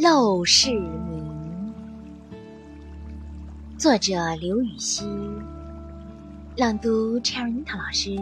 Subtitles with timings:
[0.00, 1.26] 陋室铭》，
[3.76, 5.04] 作者刘禹锡，
[6.56, 8.16] 朗读 Cherry 樱桃老师。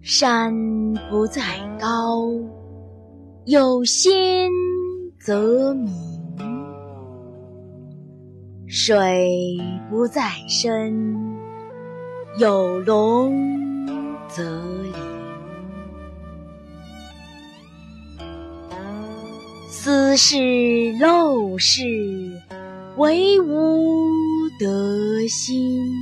[0.00, 1.42] 山不在
[1.78, 2.26] 高，
[3.44, 4.50] 有仙
[5.20, 5.92] 则名；
[8.74, 11.36] 水不在深，
[12.38, 13.36] 有龙
[14.30, 14.42] 则
[14.82, 14.94] 灵。
[19.68, 21.82] 斯是陋室，
[22.96, 24.08] 惟吾
[24.58, 25.92] 德馨。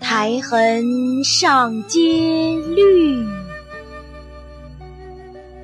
[0.00, 0.84] 苔痕
[1.24, 1.98] 上阶
[2.76, 3.26] 绿，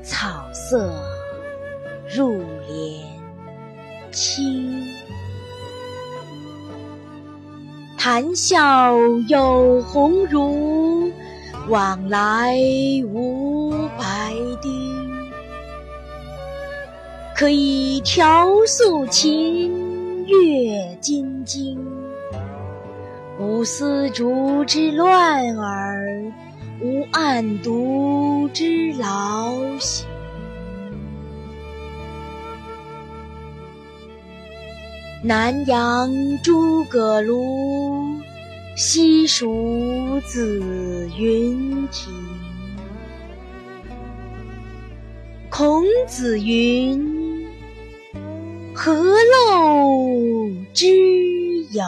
[0.03, 0.93] 草色
[2.13, 3.20] 入帘
[4.11, 4.87] 青。
[7.99, 8.97] 谈笑
[9.29, 11.11] 有鸿儒，
[11.69, 12.57] 往来
[13.13, 14.71] 无白丁。
[17.37, 21.79] 可以调素琴，阅金经。
[23.39, 26.33] 无丝竹之乱耳，
[26.83, 30.10] 无案牍之劳形。
[35.23, 36.11] 南阳
[36.43, 38.19] 诸葛庐，
[38.75, 42.11] 西蜀子云亭。
[45.51, 47.47] 孔子云
[48.75, 50.87] ：“何陋之
[51.65, 51.85] 有？”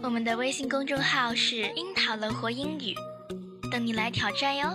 [0.00, 2.94] 我们的微信公众号是“樱桃乐活英语”，
[3.72, 4.68] 等你来挑战哟。